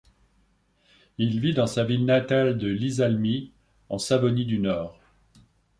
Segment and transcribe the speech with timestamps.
[1.19, 3.51] Il vit dans sa ville natale de Iisalmi,
[3.89, 4.99] en Savonie du Nord.